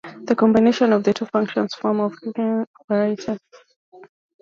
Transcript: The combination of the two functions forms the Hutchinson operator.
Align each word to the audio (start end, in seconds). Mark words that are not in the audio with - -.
The 0.23 0.35
combination 0.35 0.93
of 0.93 1.03
the 1.03 1.13
two 1.13 1.27
functions 1.27 1.75
forms 1.75 2.19
the 2.21 2.31
Hutchinson 2.89 3.37
operator. 3.37 3.37